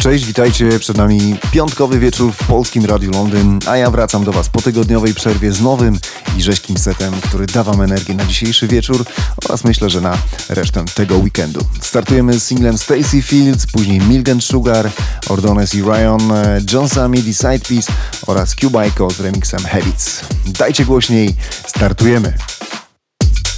[0.00, 0.78] Cześć, witajcie.
[0.78, 5.14] Przed nami piątkowy wieczór w Polskim Radiu Londyn, a ja wracam do Was po tygodniowej
[5.14, 5.98] przerwie z nowym
[6.36, 9.04] i rzeźkim setem, który da Wam energię na dzisiejszy wieczór
[9.44, 10.18] oraz myślę, że na
[10.48, 11.60] resztę tego weekendu.
[11.80, 14.90] Startujemy z singlem Stacy Fields, później Milgen Sugar,
[15.28, 17.92] Ordones i Ryan, e, John Samid i Sidepiece
[18.26, 20.20] oraz Cubico z remixem Habits.
[20.46, 21.34] Dajcie głośniej,
[21.66, 22.59] startujemy!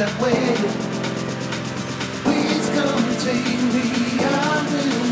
[0.00, 0.56] that way.
[2.24, 4.24] Please come take me.
[4.24, 5.09] I will.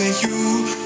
[0.00, 0.79] say you.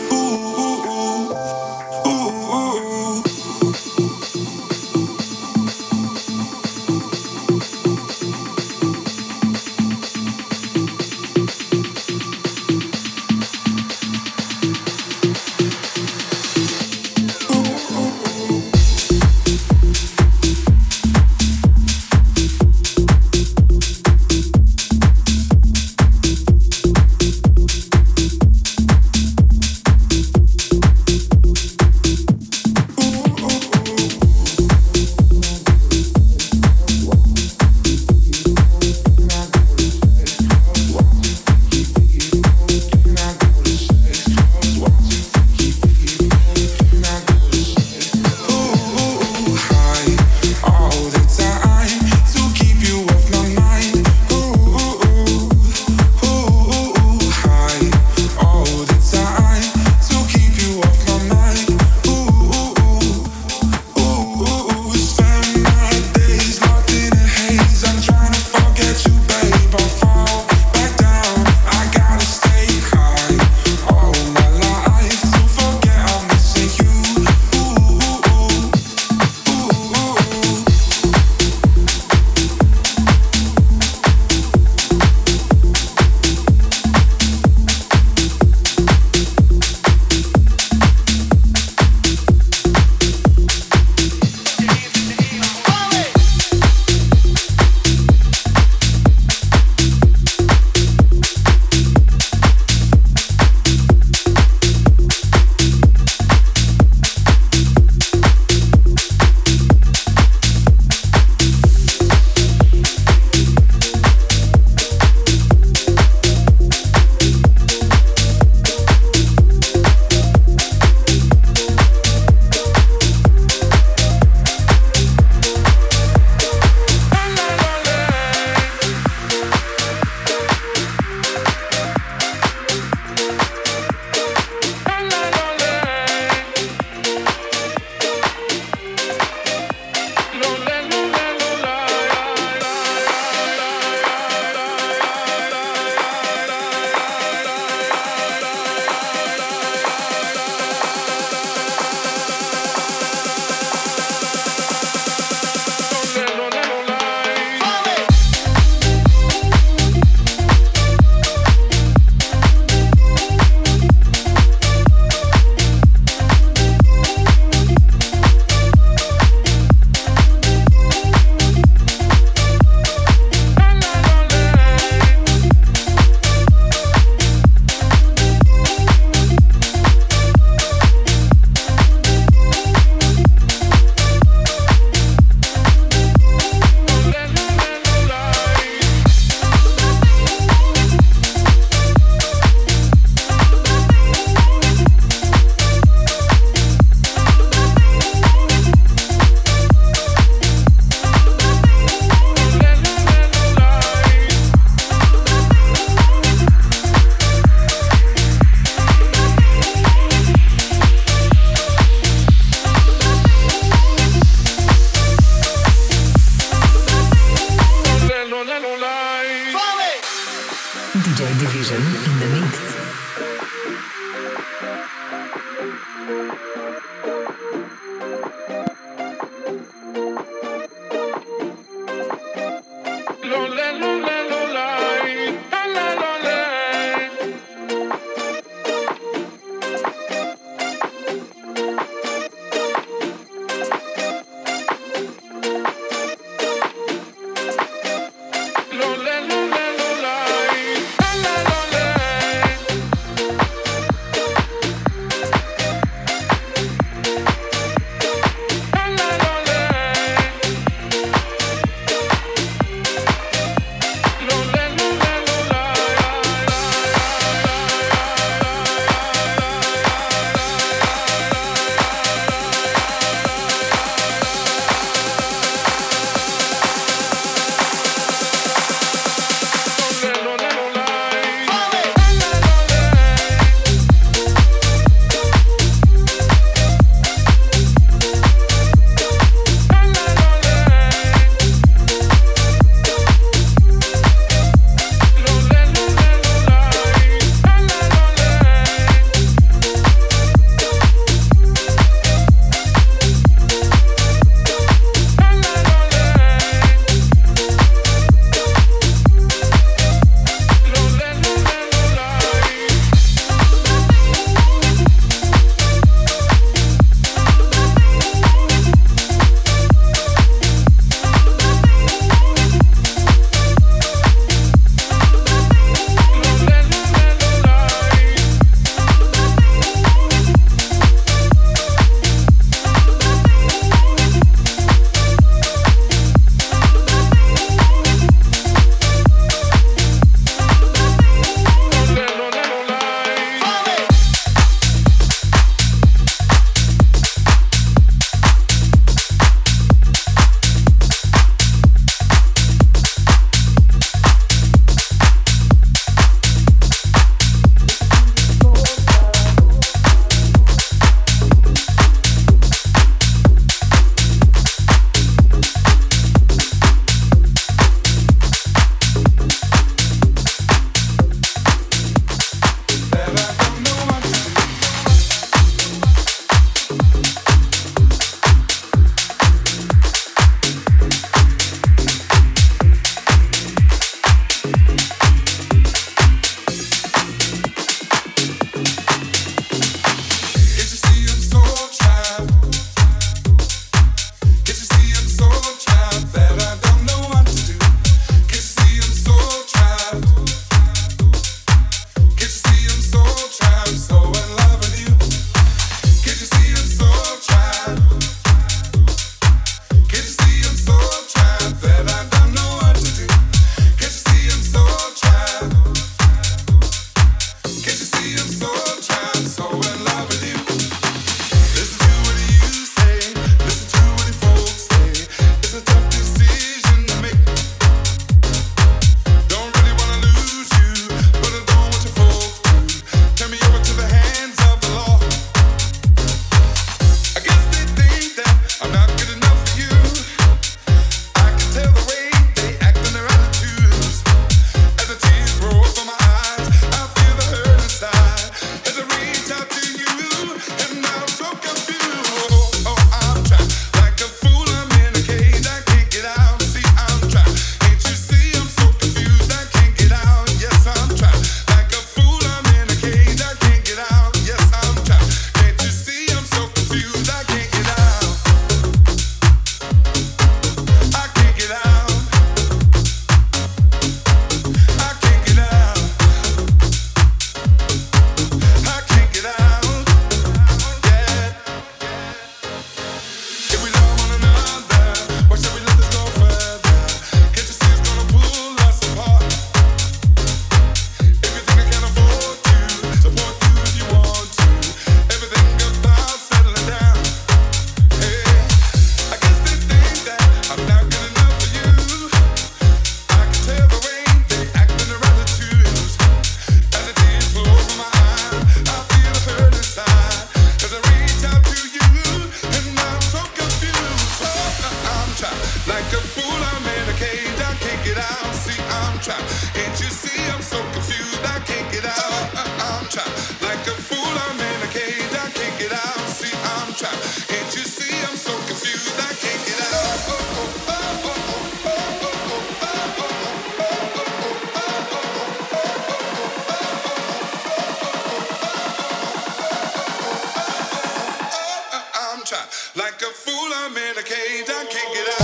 [542.77, 545.24] Like a fool, I'm in a cage, I can't get out.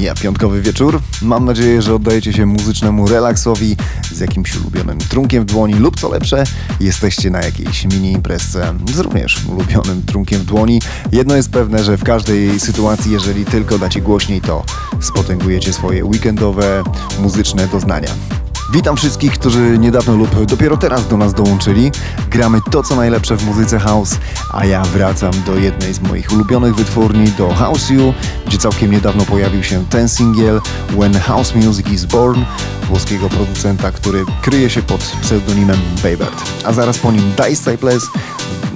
[0.00, 1.00] Mija piątkowy wieczór?
[1.22, 3.76] Mam nadzieję, że oddajecie się muzycznemu relaksowi
[4.12, 6.44] z jakimś ulubionym trunkiem w dłoni lub co lepsze,
[6.80, 10.80] jesteście na jakiejś mini imprezce z również ulubionym trunkiem w dłoni.
[11.12, 14.64] Jedno jest pewne, że w każdej sytuacji, jeżeli tylko dacie głośniej, to
[15.00, 16.82] spotęgujecie swoje weekendowe
[17.18, 18.39] muzyczne doznania.
[18.72, 21.90] Witam wszystkich, którzy niedawno lub dopiero teraz do nas dołączyli.
[22.30, 24.18] Gramy to, co najlepsze w muzyce house,
[24.52, 28.14] a ja wracam do jednej z moich ulubionych wytwórni, do House You,
[28.46, 32.44] gdzie całkiem niedawno pojawił się ten singiel When House Music is Born,
[32.88, 36.64] włoskiego producenta, który kryje się pod pseudonimem Baybird.
[36.64, 38.06] A zaraz po nim Dice Cypress,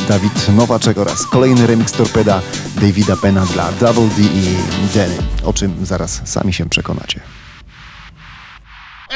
[0.09, 2.41] Dawid Nowaczek oraz kolejny remix Torpeda
[2.81, 4.57] Davida Pena dla Double D i
[4.95, 7.44] Denny, o czym zaraz sami się przekonacie.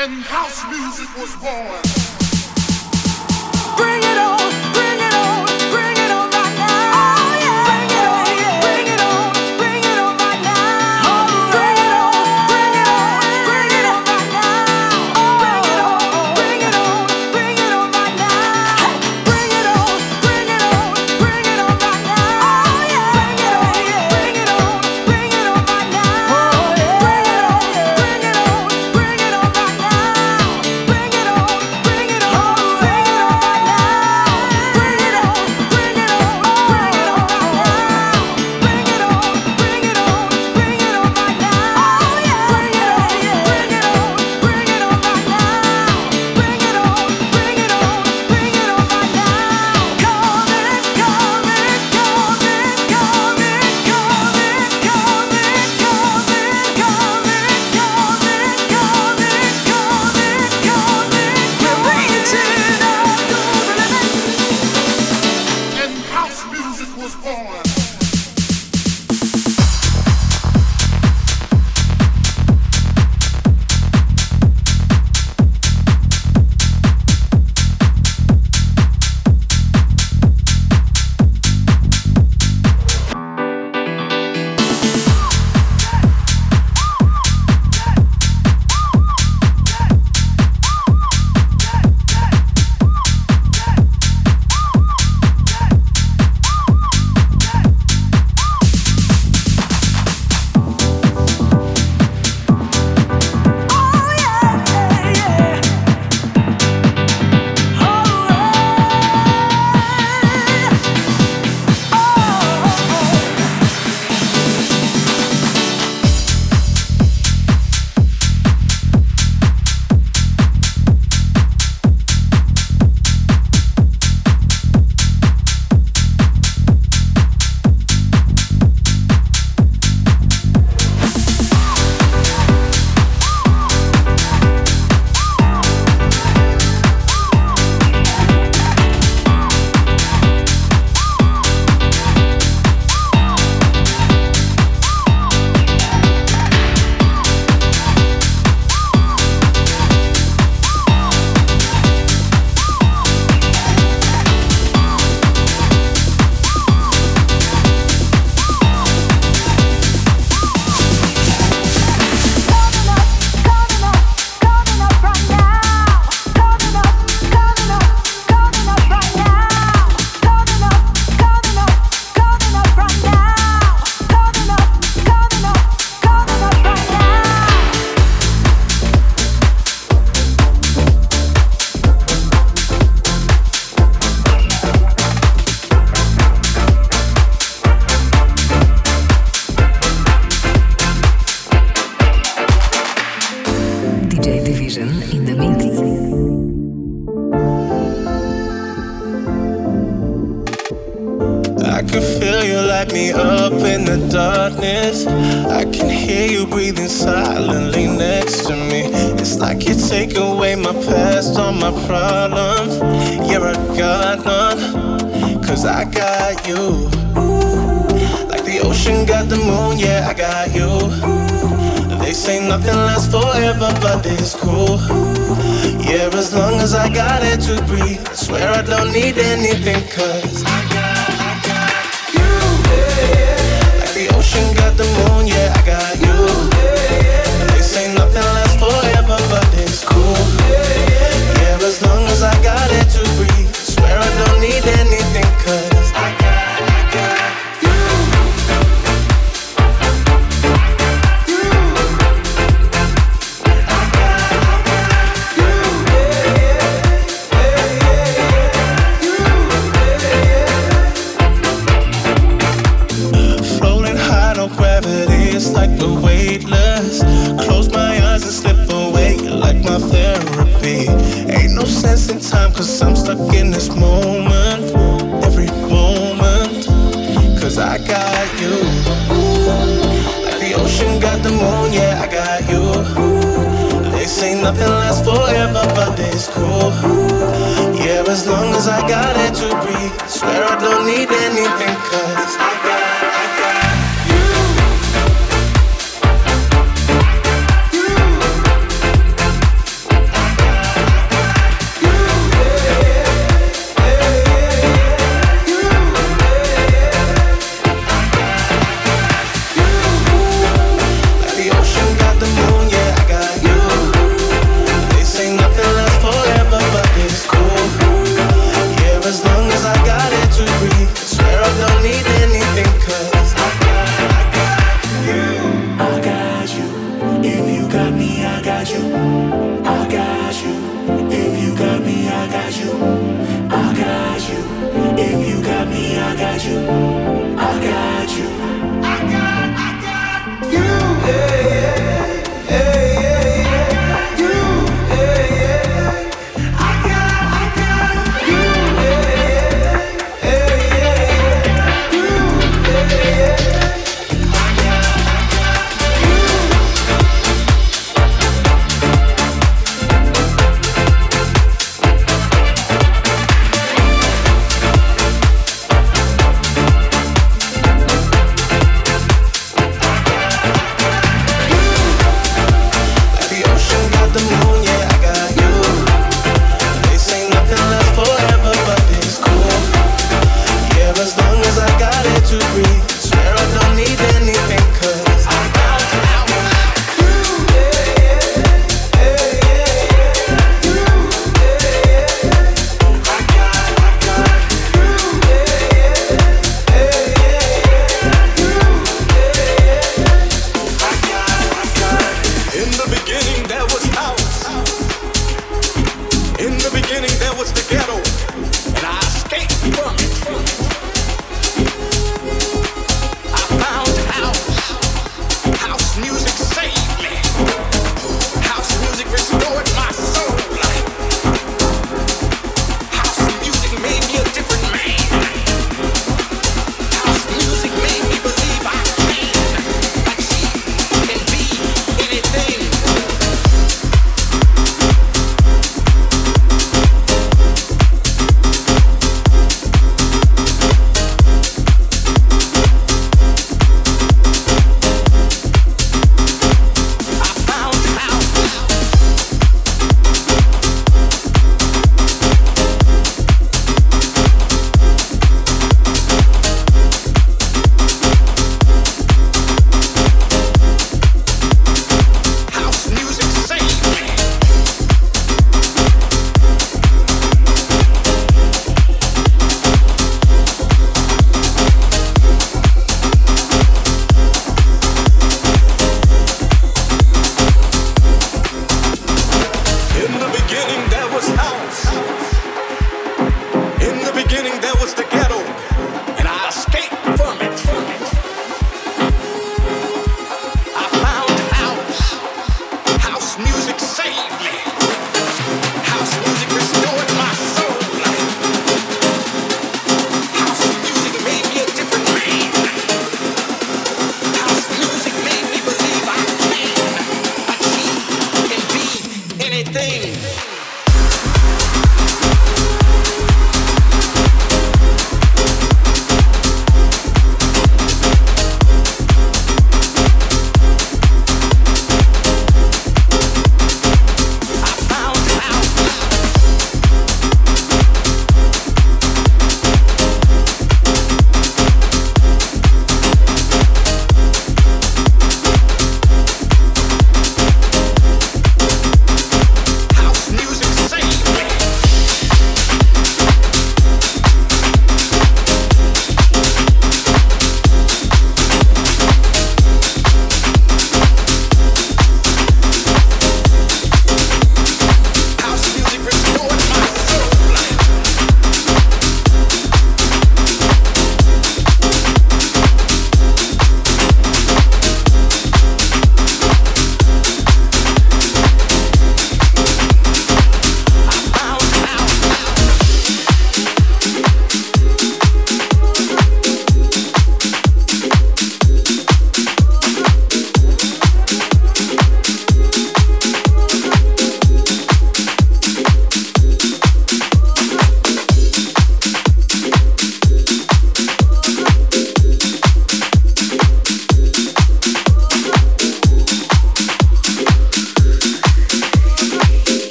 [0.00, 1.98] And house music was born.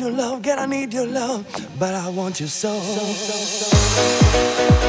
[0.00, 1.44] your love, girl, I need your love,
[1.78, 2.72] but I want you so.
[2.80, 4.79] so, so, so.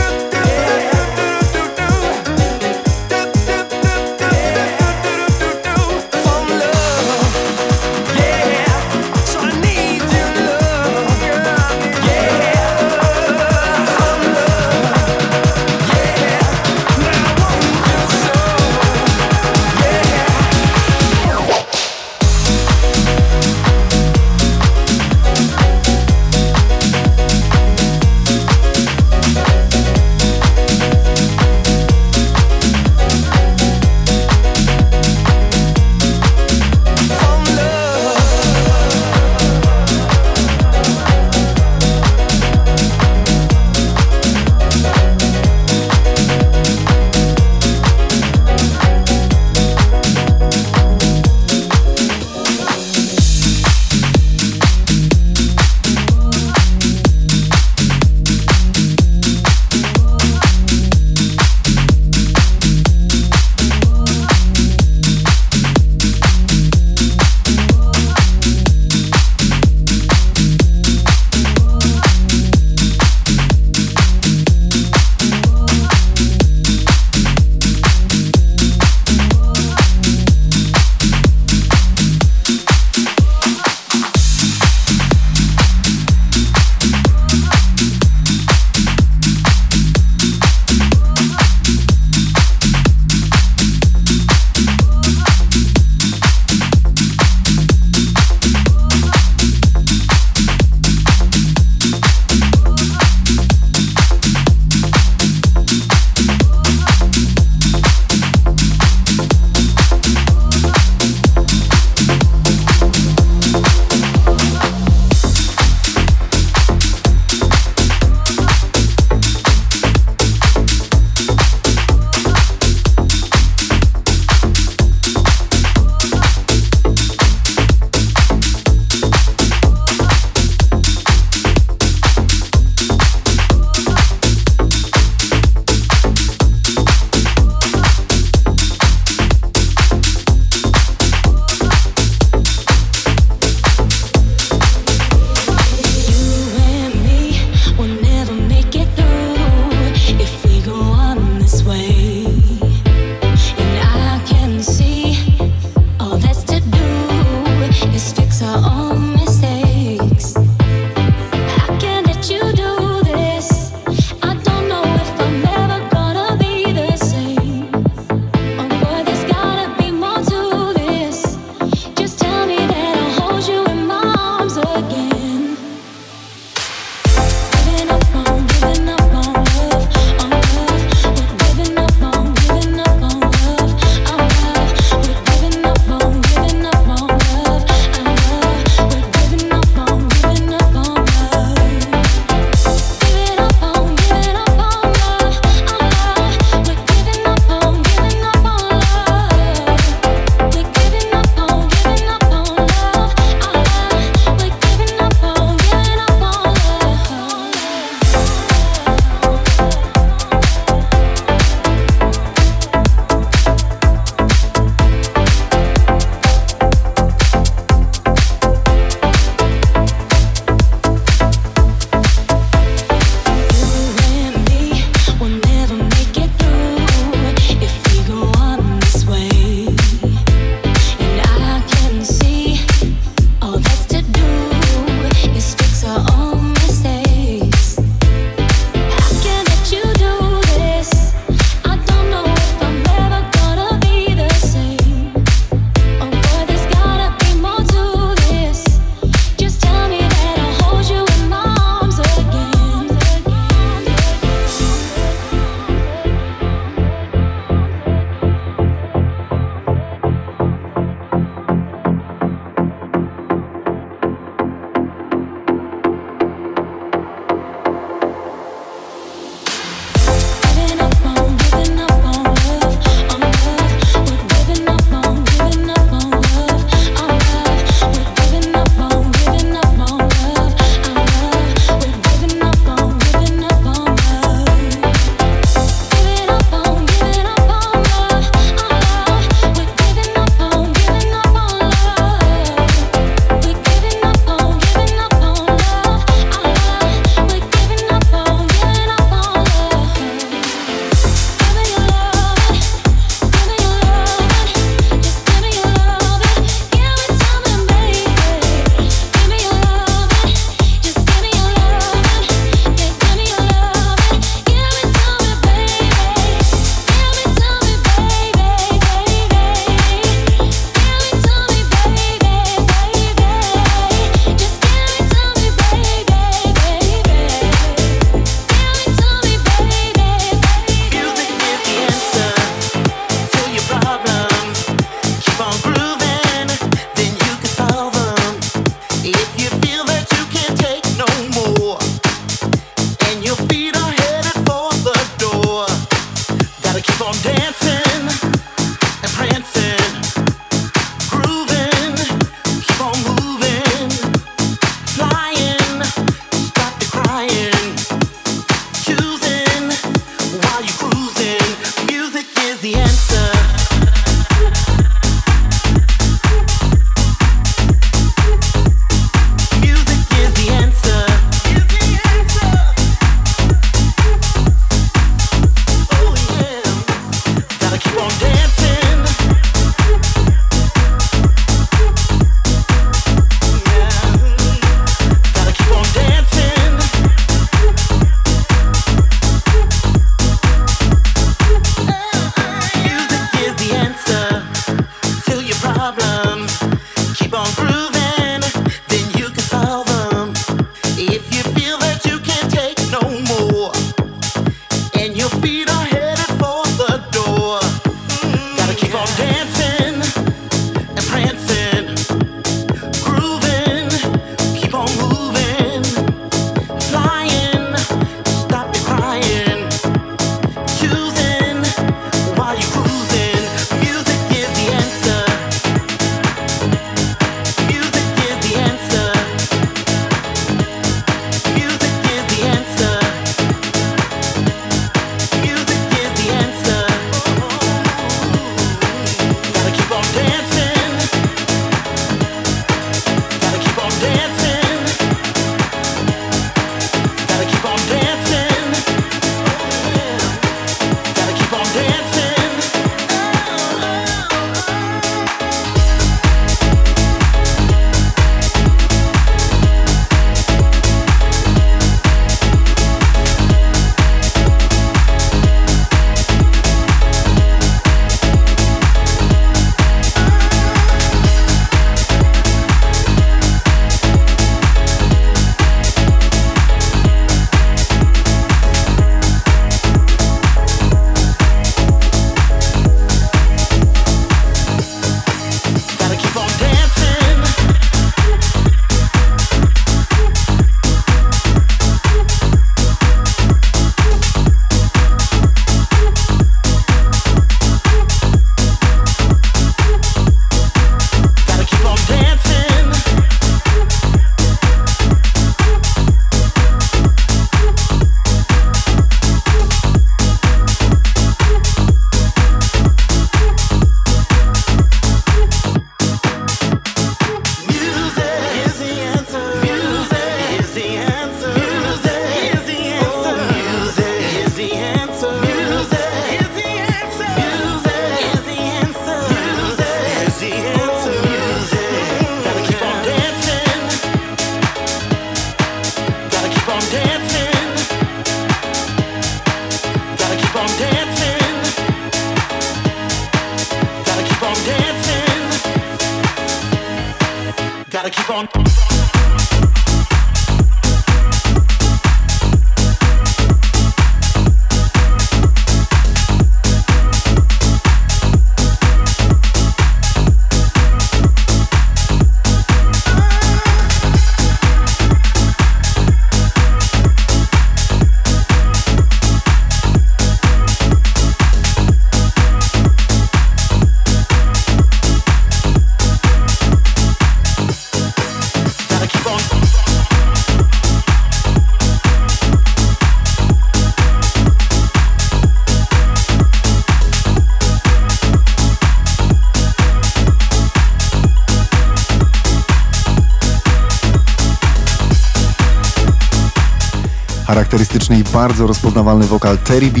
[597.54, 600.00] Charakterystyczny i bardzo rozpoznawalny wokal Terry B,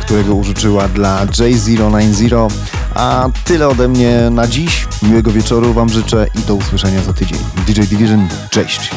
[0.00, 2.50] którego użyczyła dla J090.
[2.94, 4.86] A tyle ode mnie na dziś.
[5.02, 7.38] Miłego wieczoru Wam życzę i do usłyszenia za tydzień.
[7.66, 8.90] DJ Division, cześć!